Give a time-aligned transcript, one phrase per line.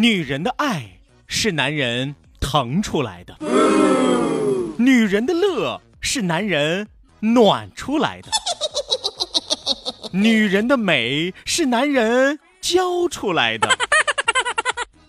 [0.00, 3.36] 女人的爱是男人疼出来的，
[4.78, 6.86] 女人的乐是男人
[7.18, 8.28] 暖出来的，
[10.12, 13.68] 女人的美是男人教出来的，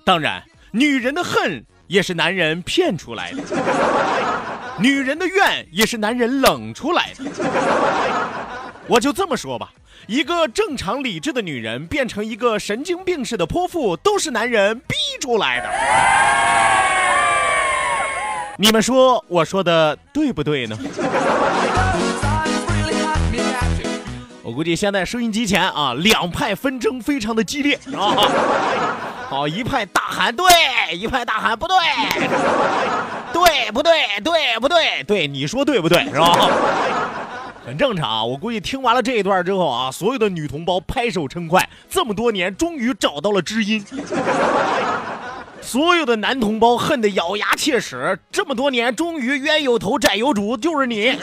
[0.03, 3.43] 当然，女人的恨也是男人骗出来的，
[4.79, 7.25] 女人的怨也是男人冷出来的。
[8.87, 9.71] 我就这么说吧。
[10.07, 15.69] 一个正常理智的女人变成一个神经病似的泼妇，都是男人逼出来的。
[18.57, 20.77] 你们说我说的对不对呢？
[24.41, 28.15] 我估计现在收音机前啊，两派纷争非常的激烈啊。
[29.29, 30.45] 好，一派大喊对，
[30.91, 31.77] 一派大喊不对，
[33.31, 33.93] 对不对？
[34.23, 35.03] 对不对？
[35.03, 36.03] 对，你说对不对？
[36.05, 36.49] 是吧？
[37.69, 43.85] 很正常啊，我估计听完了这一段之后啊，所有的女同胞拍手称快，这么多年终于找到了知音。
[45.61, 51.15] 所有的男同胞恨得咬牙切齿，这么多年终于冤有头债有主，就是你，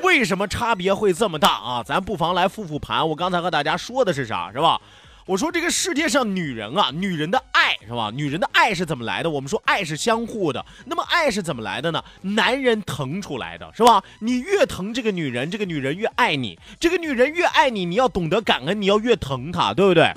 [0.00, 1.82] 为什么差别会这么大啊？
[1.84, 4.80] 咱不妨来复复盘，我刚才和大家说的是啥，是吧？
[5.26, 8.12] 我说这个世界上女人啊，女人的爱是吧？
[8.14, 9.30] 女人的爱是怎么来的？
[9.30, 12.00] 我们说爱是相互的，那么爱是怎么来的呢？
[12.22, 14.04] 男人疼出来的是吧？
[14.20, 20.12] 你越疼这个女人，这个女人越爱你；这个女人越爱你，你要懂得感恩，你要越疼她，对不对？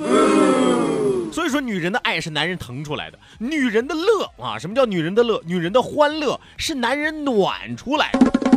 [1.33, 5.41] 所以说，女人的爱是男人疼出来的，女人的乐啊，什么叫女人的乐？
[5.47, 8.48] 女人的欢乐是男人暖出来的。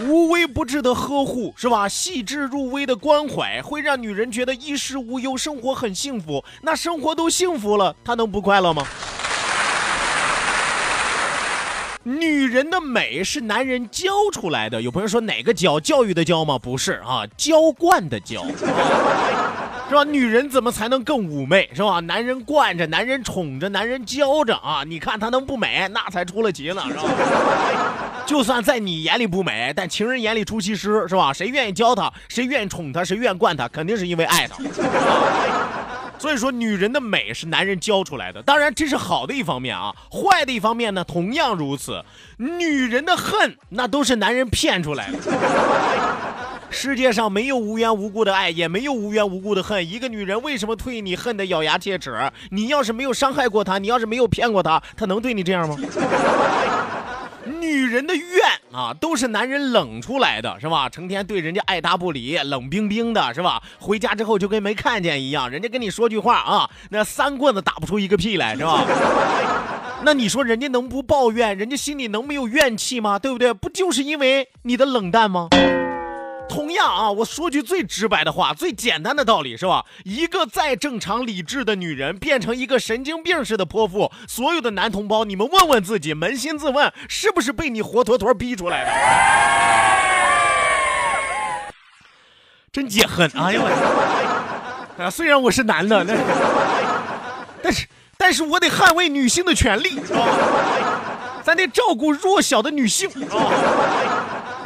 [0.00, 1.88] 无微不至的呵护是吧？
[1.88, 6.44] 细致入微的关怀会让女人觉得衣食无忧，生活很幸福。
[6.62, 8.84] 那生活都幸福了，她能不快乐吗？
[12.02, 14.82] 女人的美是男人教出来的。
[14.82, 15.78] 有朋友说哪个教？
[15.78, 16.58] 教育的教吗？
[16.58, 18.44] 不是啊，娇惯的娇。
[19.88, 20.02] 是吧？
[20.02, 21.70] 女人怎么才能更妩媚？
[21.72, 22.00] 是吧？
[22.00, 24.82] 男人惯着，男人宠着，男人教着啊！
[24.84, 25.88] 你看她能不美？
[25.92, 27.02] 那才出了奇呢，是吧？
[28.26, 31.32] 就算在你眼里不美，但情人眼里出西施，是吧？
[31.32, 32.12] 谁愿意教她？
[32.28, 33.04] 谁愿意宠她？
[33.04, 33.68] 谁愿意惯她？
[33.68, 34.56] 肯定是因为爱她。
[36.18, 38.40] 所以说，女人的美是男人教出来的。
[38.42, 39.94] 当然，这是好的一方面啊。
[40.10, 42.02] 坏的一方面呢，同样如此。
[42.38, 45.18] 女人的恨，那都是男人骗出来的。
[46.70, 49.86] 世界上没有无缘无故的爱，也没有无缘无故的恨。
[49.86, 52.32] 一个女人为什么对你恨得咬牙切齿？
[52.50, 55.76] 你要是没有伤害过她，你要是没有骗过她，她能对你这样吗？
[57.46, 58.26] 女人的怨
[58.72, 60.88] 啊，都是男人冷出来的，是吧？
[60.88, 63.62] 成天对人家爱答不理，冷冰冰的，是吧？
[63.78, 65.50] 回家之后就跟没看见一样。
[65.50, 68.84] 人家跟你说句话啊，那三棍子打不出一个屁来，是吧？
[70.04, 71.56] 那你说人家能不抱怨？
[71.56, 73.18] 人家心里能没有怨气吗？
[73.18, 73.52] 对不对？
[73.52, 75.48] 不就是因为你的冷淡吗？
[76.48, 79.84] 同样啊，我说句最直白的话，最简单的道理是吧？
[80.04, 88.92] 一个再正常理智的女人变成一个神经病似的泼妇，所有的男同胞，你们问问自己，扪心自问，是不是被你活脱脱逼出来的？
[92.70, 93.30] 真解恨！
[93.36, 96.04] 哎呦我，啊，虽然我是男的，
[97.62, 97.86] 但是
[98.16, 100.26] 但是我得捍卫女性的权利，是吧？
[101.42, 104.13] 咱得照顾弱小的女性啊，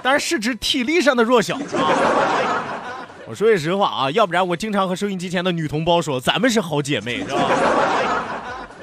[0.03, 1.61] 当然是指体力上的弱小啊。
[3.27, 7.51] 我说句实话啊，要不然我经常和收音机前的女同胞说，咱们是好姐妹，是吧？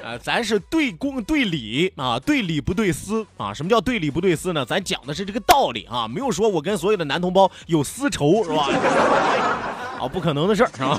[0.03, 3.51] 呃，咱是对公对理啊，对理不对私啊。
[3.51, 4.63] 什么叫对理不对私呢？
[4.63, 8.69] 咱讲的是这个道理啊，没有说我跟所有的男同胞有私仇，是吧？
[9.99, 10.95] 啊，不可能的事儿，是吧？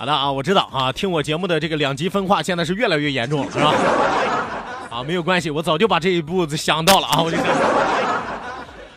[0.00, 3.74] 好的啊，我知道啊，听我节目的这个两极分化现在是越来越严重了，是吧？
[4.88, 7.46] 啊，没有关系，我早就把这一步子想到了啊，我就想。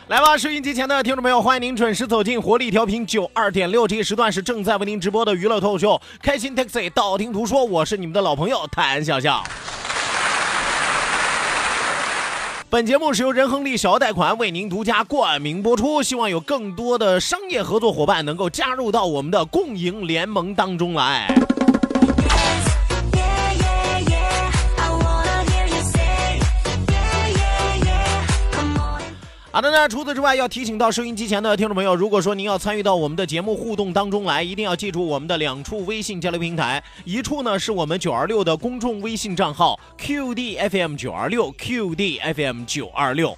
[0.06, 9.42] 来吧，收音机前的听众朋友，欢迎您准时走进活力调频九二点六，这一时段是正在为您直播的娱乐脱口秀《开心 Taxi》，道听途说，我是你们的老朋友谭笑笑。
[12.72, 21.28] 本节目是由仁恒利小额贷款为您独家冠名播出，希望有更多的商业合作伙伴能够加入到我们的共赢联盟当中来。
[29.54, 43.36] 好的呢，除此之外，要提醒到收音机前的听众朋友，如果说您要参与到我们的节目互动当中来，一定要记住我们的两处微信交流平台，一处呢是我们九二六的公众微信账号 QDFM 九二六 QDFM 九二六，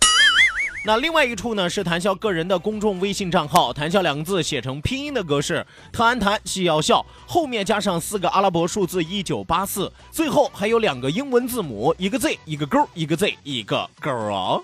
[0.86, 14.60] 那另外一处呢是谈笑个人的公众微信账号，谈笑两个字写成拼音的格式，特安谈戏要笑，后面加上四个阿拉伯数字一九八四，最后还有两个英文字母，一个 Z 一个勾，一个 Z 一个勾啊。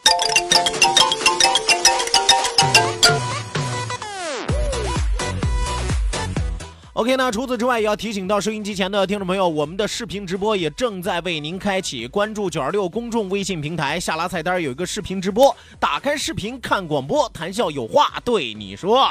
[7.00, 12.06] OK，那除此之外，也要提醒到收音机前的听众朋友，我们的视频直播也正在为您开启。
[12.06, 19.10] 关注九二六公众微信平台，下拉菜单有一个视频直播，打开视频看广播，谈笑有话对你说。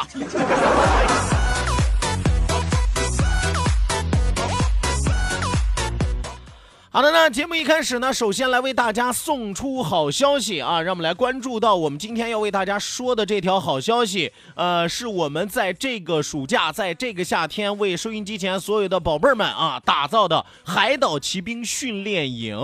[6.91, 14.31] 好的，那节目一开始呢，首先来为大家送出好消息啊，让我们来关注到我们今天要为大家说的这条好消息。
[14.55, 22.57] 呃，是我们在这个暑假，在这个夏天，为收音机前所有的宝贝儿们啊打造的海岛骑兵训练营。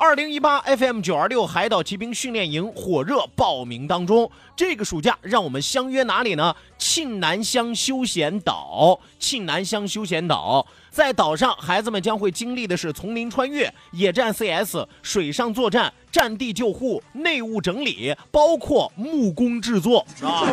[0.00, 6.54] 二零一八 FM 九二六海岛骑兵训练营火热报名当中，这个暑假让我们相约哪里呢？
[6.78, 9.00] 沁南乡休闲岛。
[9.18, 20.46] 沁南乡休闲岛，在岛上，孩子们将会经历的是丛林穿越、野战 CS、水上作战、战地救护、内务整理，包括木工制作，是吧？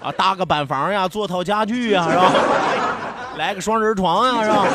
[0.00, 2.32] 啊，搭个板房呀，做套家具呀，是吧？
[3.36, 4.66] 来个双人床呀，是吧？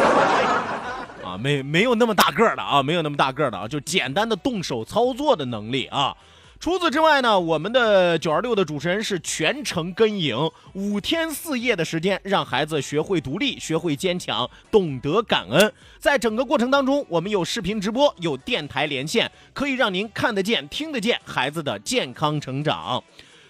[1.38, 6.16] 没没有那么大个儿的啊，没有那么大个儿的啊，就简单的动手操作的能力啊。
[6.60, 10.36] 除此之外呢，我们的九二六的主持人是全程跟营，
[10.74, 15.72] 五天四夜的时间，让孩子学会独立，学会坚强，懂得感恩。
[16.00, 23.04] 在整个过程当中，我们有视频直播，有电台连线，可以让您看得见、听得见孩子的健康成长。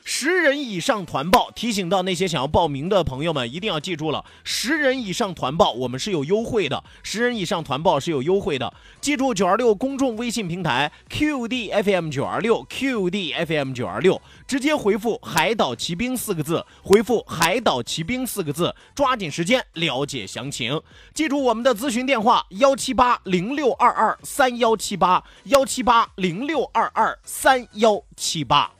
[0.10, 8.74] 十人以上团报，提醒到那些想要报名的朋友们，一定要记住了，十人以上团报我们是有优惠的，十人以上团报是有优惠的。
[9.02, 20.82] 记住九二六公众微信平台 QDFM 九二六 QDFM 九二六，直接回复“海岛骑兵”四个字，回复“海岛骑兵”四个字，抓紧时间了解详情。
[21.14, 28.72] 记住我们的咨询电话：幺七八零六二二三幺七八，幺七八零六二二三幺七八。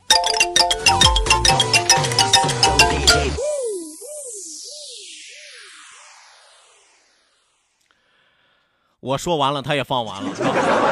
[9.00, 10.30] 我说完了，他也放完了。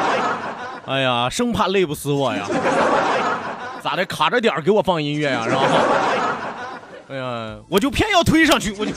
[0.86, 2.46] 哎呀，生怕累不死我呀！
[3.82, 4.04] 咋的？
[4.06, 5.60] 卡着点给我放音乐呀，是吧？
[7.10, 8.92] 哎呀，我就偏要推上去，我就。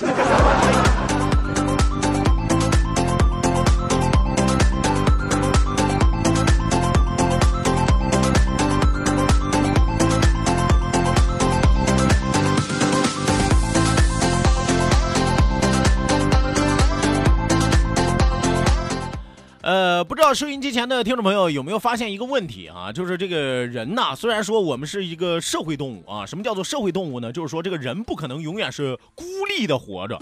[20.03, 22.91] 不知道收音机前的听众朋友有没有发现一个问题啊？
[22.91, 27.32] 就是这个人呐，虽然说我们是一个社会动物啊，什么叫做社会动物呢？
[27.32, 30.18] 就是说这个人不可能永远是孤立的活着，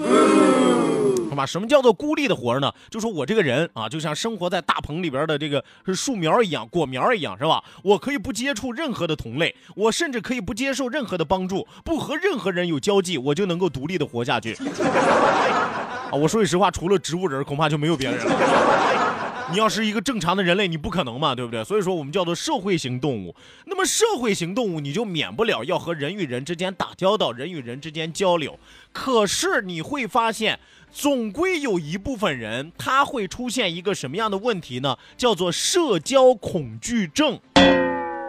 [1.30, 1.46] 好吧？
[1.46, 2.72] 什么叫做孤立的活着呢？
[2.90, 7.64] 就说我这个人啊，就像生活在大棚里边的这个树苗一样，果苗一样，是吧？
[7.84, 14.54] 我可以不接触任何的同类，我甚至可以不接受任何的帮助，不和任何人有交际，我就能够独立的活下去。
[14.54, 19.07] 啊，我说句实话，除了植物人，恐怕就没有别人了。
[19.50, 21.64] 你要是一个正常的人类，你不可能嘛，对不对？
[21.64, 23.34] 所以说我们叫做社会型动物。
[23.66, 28.60] 那么社会型动物，你就免不了要和人与人之间打交道，人与人之间交流。
[28.92, 30.60] 可是你会发现，
[30.92, 34.98] 总归有一部分人他会出现一个什么样的问题呢？
[35.16, 37.40] 叫做社交恐惧症。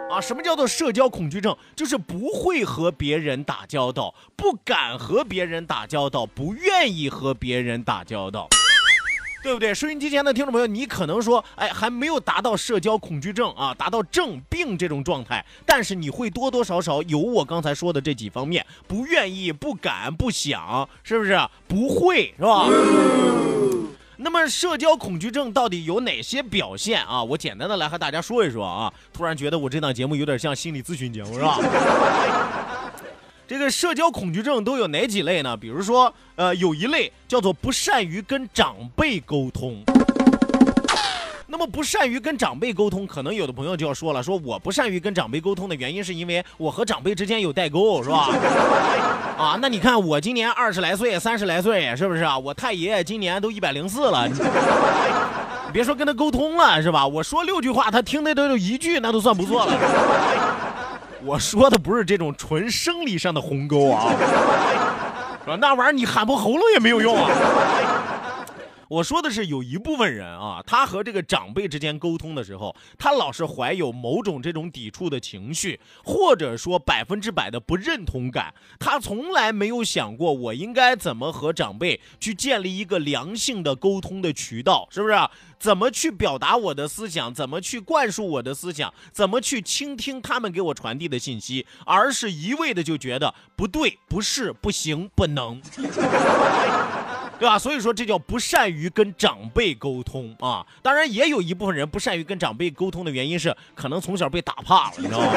[0.09, 1.55] 啊，什么叫做社交恐惧症？
[1.75, 8.47] 就是不会和别人打交道，不敢和别人打交道，不愿意和别人打交道。
[9.41, 9.73] 对不对？
[9.73, 21.39] 收音机前的听众朋友，你可能说，哎，还没有达到社交恐惧症啊，达到症病这种状态，但是你会多多少少有我刚才说的这几方面，不愿意、不敢、不想，是不是？
[21.67, 22.67] 不会是吧？
[24.17, 27.23] 那么社交恐惧症到底有哪些表现啊？
[27.23, 28.93] 我简单的来和大家说一说啊。
[29.13, 31.57] 突然觉得我这档节目有点像心理咨询节目，是吧？
[33.49, 35.57] 这个社交恐惧症都有哪几类呢？
[35.57, 39.83] 比如说，呃，有一类叫做不善于跟长辈沟通。
[41.47, 48.29] 那么不善于跟长辈沟通，可能有的朋友就要说了，说我不善于跟长辈沟通的原因是因为我和长辈之间有代沟，是吧？
[49.35, 52.37] 啊，那你看我今年二十来岁、三十来岁，是不是啊？
[52.37, 54.35] 我太爷爷今年都一百零四了，你
[55.73, 57.07] 别说跟他沟通了，是吧？
[57.07, 60.68] 我说六句话，他听的都有一句，那都算不错了。
[61.25, 64.07] 我说的不是这种纯生理上的鸿沟啊，
[65.43, 65.57] 是吧？
[65.59, 67.29] 那玩意儿你喊破喉咙也没有用啊。
[68.89, 78.51] 我说的是有一部分人啊，他和这个长辈之间沟通的时候，他老是怀有某种这种抵触的情绪，或者说百分之百的不认同感。
[78.79, 85.15] 他从来没有想过我应该怎么和长辈去建立一个良性的沟通的渠道，是不是？
[85.59, 87.31] 怎么去表达我的思想？
[87.31, 88.91] 怎么去灌输我的思想？
[89.11, 91.67] 怎么去倾听他们给我传递的信息？
[91.85, 95.61] 而是一味的就觉得不对、不是、不行、不能。
[97.39, 97.57] 对吧？
[97.57, 100.65] 所以说这叫不善于跟长辈沟通啊。
[100.81, 105.27] 当然，也有一部分人不善于跟长辈沟通的原因是，可能从小被打怕了，你知道吗？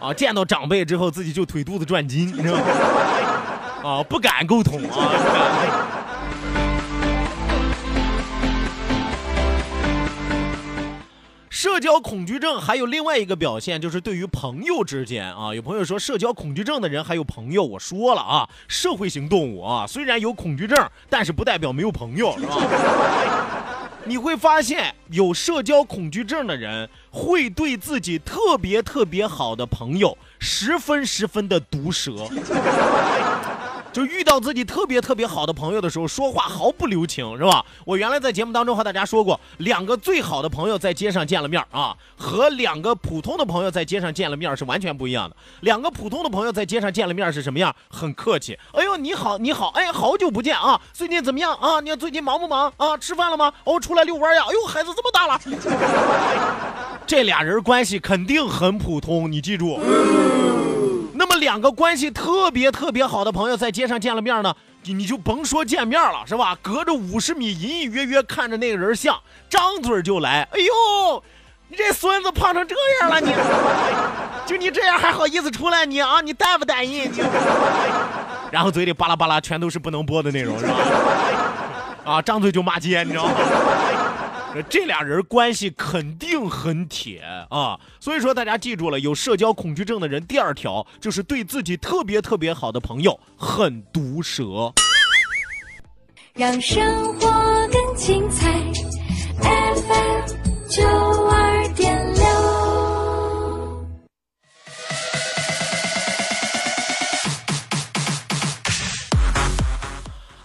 [0.00, 2.62] 啊，见到长辈之后自己就腿肚子转筋，你知道吗？
[3.84, 5.97] 啊，不敢沟通啊。
[11.60, 22.54] 社交恐惧症还有另外一个表现，就是对于朋友之间啊，有朋友说社交恐惧症的人还有朋友，我说了啊，社会型动物啊，虽然有恐惧症，但是不代表没有朋友，是吧？
[24.04, 32.28] 你会发现，有社交恐惧症的人会对自己特别特别好的朋友十分十分的毒舌。
[33.92, 37.64] 就遇到自己特别特别好的朋友的时候，说话毫不留情，是吧？
[37.84, 45.36] 我原来在节目当中和大家说过，两个最好的朋友在街上见了面啊，和两个普通的朋友在街上见了面是完全不一样的。
[45.60, 47.74] 两个普通的朋友在街上见了面是什么样？
[47.88, 51.80] 很客气，哎呦你好你好，哎好久不见啊，最近怎么样啊？
[51.80, 52.96] 你最近忙不忙啊？
[52.96, 53.52] 吃饭了吗？
[53.64, 54.42] 哦，出来遛弯呀？
[54.48, 55.40] 哎呦孩子这么大了，
[57.06, 59.80] 这俩人关系肯定很普通，你记住。
[61.18, 66.56] 那么两个关系特别特别好的朋友在街上见了面呢，你你就甭说见面了，是吧？
[66.62, 69.18] 隔着五十米，隐隐约约看着那个人像，
[69.50, 70.46] 张嘴就来。
[70.52, 71.22] 哎呦，
[71.66, 73.32] 你这孙子胖成这样了，你
[74.46, 75.84] 就你这样还好意思出来？
[75.84, 77.10] 你啊，你带不带劲？
[77.10, 77.20] 你
[78.52, 80.74] 然后嘴里巴拉巴拉全都是不能播的内容，是吧？
[82.04, 83.32] 啊，张嘴就骂街，你知道吗？
[84.62, 94.72] 这俩人关系肯定很铁啊，所以说大家记住了，有社交恐惧症的人，第二条就是对自己特别特别好的朋友很毒舌。
[96.34, 97.28] 让生活
[97.68, 98.52] 更精彩
[99.42, 100.84] ，FM 九
[101.26, 101.57] 二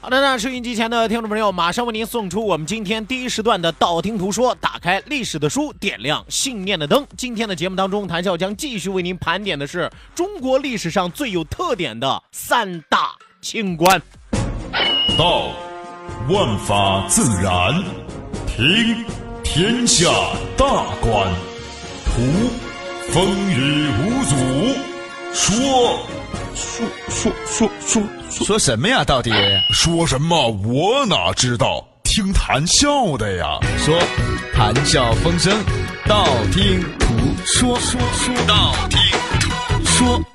[0.03, 7.07] 好的，那收音机前的听众朋友，马上为您送出我们今天第一时段的道听途说，打开历史的书，点亮信念的灯。
[7.15, 14.01] 今天的节目当中，谭笑将继续为您盘点的是中国历史上最有特点的三大清官。
[15.17, 15.47] 道，
[16.27, 17.73] 万法自然；
[18.45, 19.05] 听，
[19.41, 20.09] 天下
[20.57, 21.31] 大观；
[22.03, 22.21] 图，
[23.09, 24.35] 风雨无阻；
[25.33, 25.97] 说，
[26.53, 28.03] 说说说说
[28.33, 29.03] 说什么呀？
[29.03, 29.31] 到底
[29.71, 30.49] 说什么？
[30.65, 31.85] 我哪知道？
[32.03, 33.59] 听谈笑的呀。
[33.77, 33.97] 说
[34.53, 35.53] 谈笑风生，
[36.05, 37.07] 道听途
[37.45, 38.99] 说，说说道听
[39.39, 40.32] 途说。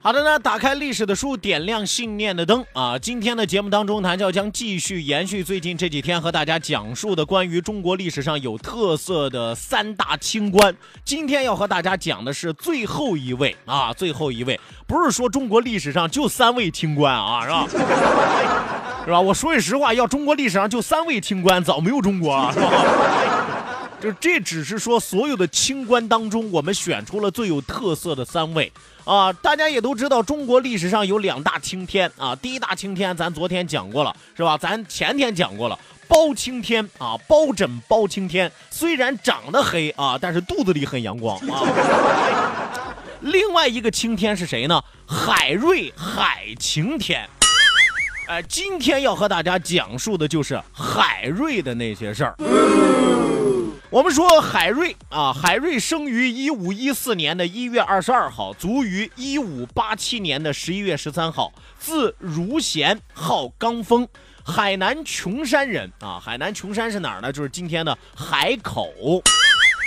[0.00, 2.96] 好的呢，打开历史的书，点亮信念的灯啊！
[2.96, 10.72] 今天的节目当中，谭笑将继续延续最近这几天和大家讲述的关于中国历史上有特色的三大清官。
[11.04, 17.66] 今天要和大家讲的是最后一位啊，最后一位，不是说中国历史上就三位清官啊，是吧？
[19.04, 19.20] 是吧？
[19.20, 22.70] 我说句实话，要中国历史上就三位清官，早没有中国了，是吧？
[24.00, 28.72] 就这只是说所有的清官当中，我们选出了最有特色的三位
[29.08, 29.32] 啊！
[29.32, 34.58] 大家也都知道，中国历史上有两大青天啊，第一大青天咱昨天讲过了，是吧？
[34.58, 41.64] 咱前天讲过了，包青天啊，包拯包青天，虽然长得黑啊，但是肚子里很阳光啊。
[43.22, 44.78] 另外一个青天是谁呢？
[45.06, 47.26] 海瑞海晴天。
[48.28, 52.36] 哎，今天要和大家讲述的就是海瑞的那些事儿。
[53.90, 64.06] 我们说海瑞啊，海瑞生于一五一四年的一月二十二号，卒于一五八七年的十一月十三号，字如贤，号刚峰，
[64.44, 66.20] 海南琼山人啊。
[66.22, 67.32] 海南琼山是哪儿呢？
[67.32, 68.92] 就是今天的海口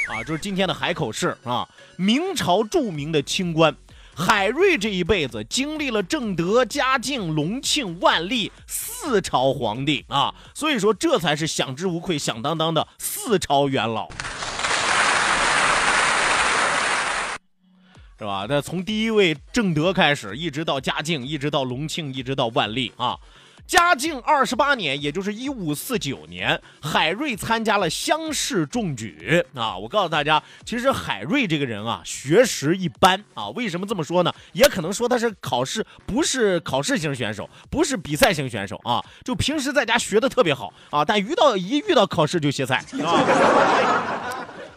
[0.09, 1.69] 啊，就是今天的海口市啊。
[1.95, 3.75] 明朝著名的清官。
[4.21, 14.07] 海瑞这一辈子经历了正德、嘉靖、隆庆、万历四朝皇帝啊，所以说这才是享之无愧、响当当的四朝元老，
[18.19, 18.45] 是吧？
[18.47, 23.17] 那从第一位正德开始，一直到嘉靖，一直到隆庆，一直到万历啊。
[23.67, 29.77] 嘉靖二十八年，也就是一五四九年，海瑞参加了乡试中举啊！
[29.77, 33.49] 我告诉大家，其实海瑞这个人啊，学识一般啊。
[33.49, 34.33] 为什么这么说呢？
[34.51, 39.03] 也可能说他是考试不是考试型选手，不是比赛型选手啊。
[39.23, 44.20] 就平时在家学的特别好啊，但遇到一遇到考试就歇菜啊。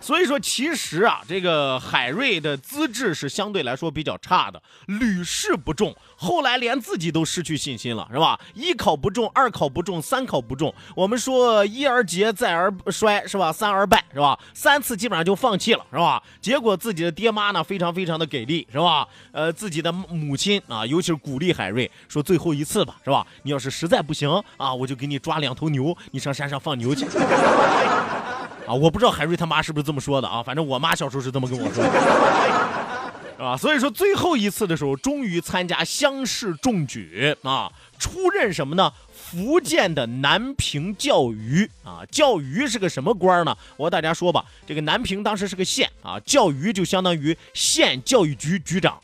[0.04, 8.38] 所以说，其实啊，这个海瑞的资质是相对来说比较差的，屡试不中，后来连自己都失去信心了，是吧？
[8.52, 10.74] 一考不中，二考不中，三考不中。
[10.94, 13.50] 我们说一而竭，再而衰，是吧？
[13.50, 14.38] 三而败，是吧？
[14.52, 16.22] 三次基本上就放弃了，是吧？
[16.38, 19.08] 结果自己的爹妈呢，非常非常的给力，是吧？
[19.32, 23.26] 呃，自己的母亲啊，尤其是鼓励海瑞说最后一次吧，是吧？
[23.44, 27.06] 你要是实在不行啊，我就给你抓两头牛，你上山上放牛去。
[28.66, 31.84] 啊，我不知道海瑞他妈是不是这么说的啊，反正我妈小时候是这么跟我说，
[33.36, 33.56] 是吧？
[33.56, 38.90] 所以说最后一次的时候，终于参加乡试中举啊，出任什么呢？
[39.12, 43.54] 福建的南平教育啊，教育是个什么官呢？
[43.76, 48.98] 我和大家说吧，这个南平当时是个县啊，教育就相当于县教育局局长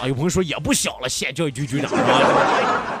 [0.00, 0.06] 啊。
[0.06, 2.93] 有朋友说也不小了，县教育局局长是吧？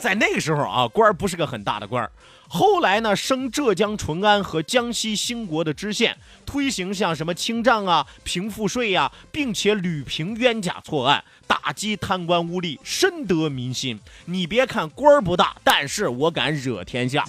[0.00, 2.10] 在那个时候啊，官儿不是个很大的官儿
[2.50, 14.00] 后来呢，升浙江淳安和江西兴国的知县，推行像什么清账啊、平赋税呀，并且屡平冤假错案，打击贪官污吏，深得民心。
[14.24, 17.22] 你别看官儿不大，但是我敢惹天下。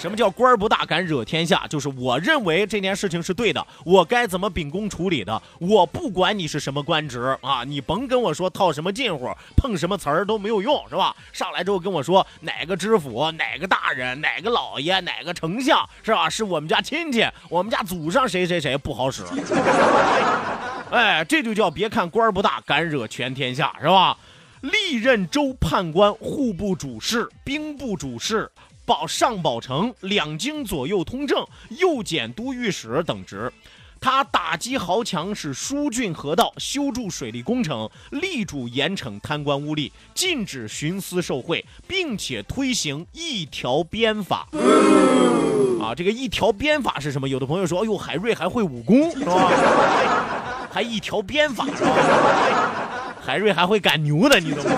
[0.00, 1.66] 什么叫官儿不大敢惹天下？
[1.68, 11.14] 就是我认为这件事情是对的，我该怎么秉公处理的，我不管你是什么官职啊，你甭跟我说套什么近乎，碰什么词儿都没有用，是吧？
[11.34, 16.30] 上来之后跟我说哪个知府、哪个大人、哪个老爷、哪个丞相，是吧？
[16.30, 19.22] 是我们家亲戚，我们家祖上谁谁谁不好使。
[20.90, 24.16] 哎，这就叫别看官儿不大，敢惹全天下，是吧？
[24.62, 28.50] 历任州判官、户部主事、兵部主事。
[28.90, 31.46] 保上保城、两京左右通政、
[31.78, 33.52] 右检都御史等职，
[34.00, 44.48] 他打击豪强，是疏浚河道、修筑水利工程，力主严惩贪官污吏，禁止徇私受贿，并且推行一条鞭法。
[45.80, 47.28] 啊，这个一条鞭法是什么？
[47.28, 49.52] 有的朋友说，哎呦，海瑞还会武功是吧？
[50.74, 51.94] 还一条鞭法是吧？
[53.24, 54.70] 海瑞还会赶牛呢，你懂吗？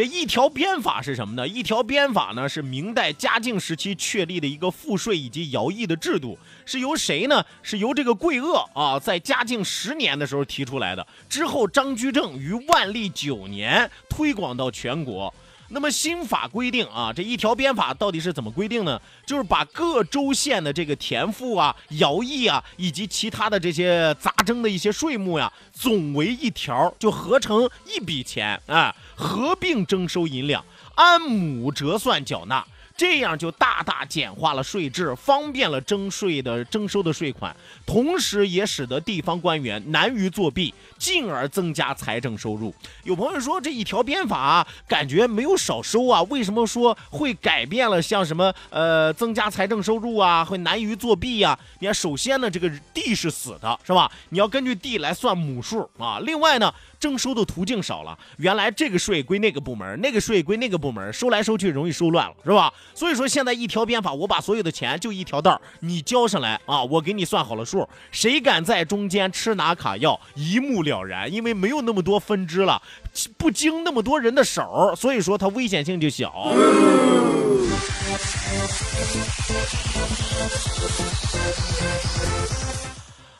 [0.00, 1.46] 这一条鞭法是什么呢？
[1.46, 7.44] 一条鞭法呢是明代嘉靖时期确立的一个赋税以及徭役的制度，是由谁呢？
[7.62, 15.34] 是由这个桂萼啊，在嘉靖十年的时候提出来的，之后张居正于万历九年推广到全国。
[15.72, 19.00] 那么新法规定啊，这一条鞭法到底是怎么规定呢？
[19.24, 30.64] 就是把各州县的这个田赋啊、徭役啊，以及其他的这些杂征的一些税目呀，总为一条，就合成一笔钱啊，合并征收银两，
[30.96, 32.66] 按亩折算缴纳。
[33.00, 42.74] 这样就大大简化了税制，方便了征税的征收的税款，同时也使得地方官员难于作弊，进而增加财政收入。
[43.04, 48.02] 有朋友说这一条鞭法感觉没有少收啊，为什么说会改变了？
[48.02, 51.58] 像什么呃增加财政收入啊，会难于作弊呀？
[51.78, 54.12] 你看，首先呢，这个地是死的，是吧？
[54.28, 56.20] 你要根据地来算亩数啊。
[56.20, 56.70] 另外呢。
[57.00, 62.70] 征收的途径少了，原来这个税归那个部门，那个税归那个部门，收来收去容易收乱了，是吧？
[62.94, 72.80] 所以说现在一条鞭法，我把所有的钱就一条道，你交上来啊，我给你算好了数，谁敢在中间吃拿卡要，一目了然，因为没有那么多分支了，
[73.38, 76.52] 不经那么多人的手，所以说它危险性就小。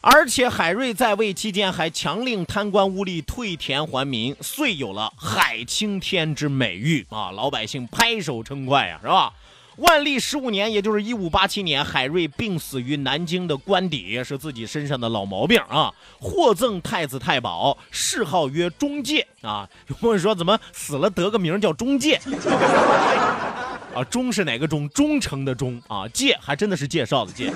[0.03, 7.31] 而且海瑞在位期间还强令贪官污吏退田还民，遂有了海青天之美誉啊！
[7.33, 9.31] 老百姓拍手称快呀，是吧？
[9.77, 15.93] 万历十五年，也就是一五八七年，海瑞病死于南京的官邸，是自己身上的老毛病啊。
[16.19, 19.69] 获赠太子太保，谥号曰中介啊。
[19.89, 22.19] 有朋友说，怎么死了得个名叫中介？
[23.95, 24.89] 啊，忠是哪个忠？
[24.89, 27.53] 忠诚的忠啊，介还真的是介绍的介。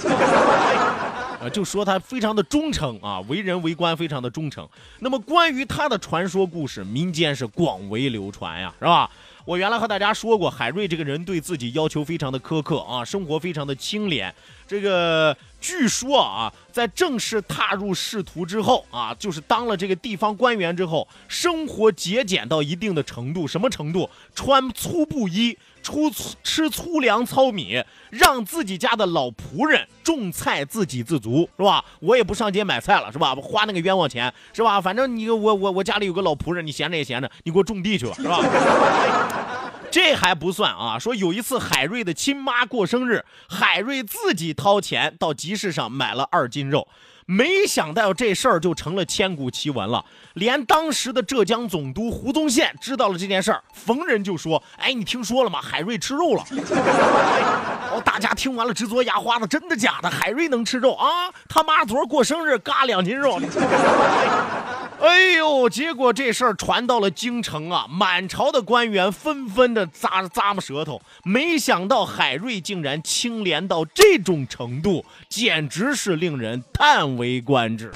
[1.50, 4.68] 就说他非常的忠诚啊，为人为官非常的忠诚。
[5.00, 9.10] 那么关于他的传说故事，民间是广为流传呀，是吧？
[9.44, 14.34] 我原来和大家说过，海瑞这个人对自己要求非常的苛刻啊，生活非常的清廉。
[14.66, 24.08] 这个据说啊，在正式踏入仕途之后啊，就是当了这个地方官员之后，生活节俭到一定的程度，什么程度？
[24.34, 25.58] 穿粗布衣。
[25.84, 26.10] 出
[26.42, 31.84] 吃粗粮糙米，让自己家的老仆人种菜，自给自足，是吧？
[32.00, 33.34] 我也不上街买菜了，是吧？
[33.34, 34.80] 花那个冤枉钱，是吧？
[34.80, 38.40] 反正你我我我家里有个老仆人，你闲着也闲着，你给我种地去吧，是吧？
[39.94, 40.98] 这还不算啊！
[40.98, 46.88] 说有一次海瑞的亲妈过生日，海瑞自己掏钱到集市上买了二斤肉。
[47.26, 55.60] 没想到这事儿就成了千古奇闻了，连当时的浙江总督胡宗宪知道了这件事儿，逢人就说：“哎，你听说了吗？
[55.62, 56.44] 海瑞吃肉了。”
[57.94, 60.10] 哦，大家听完了直嘬牙花子，真的假的？
[60.10, 61.32] 海瑞能吃肉啊？
[61.48, 63.40] 他妈昨儿过生日，嘎两斤肉。
[65.00, 75.04] 哎呦，结果这事儿传到了京城啊，满朝的官员纷纷的咂咂摸舌头，没想到海瑞竟然清廉到这种程度，
[75.36, 77.90] 简直是令人叹为观止。